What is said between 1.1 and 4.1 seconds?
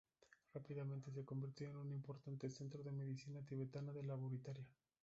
se convirtió en un importante centro de medicina tibetana de